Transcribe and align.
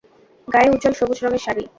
গায়ে 0.47 0.71
উজ্জ্বল 0.73 0.93
সবুজ 0.99 1.17
রঙের 1.23 1.41
শাড়ি। 1.45 1.63